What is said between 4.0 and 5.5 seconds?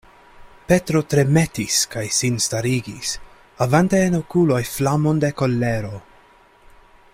en okuloj flamon de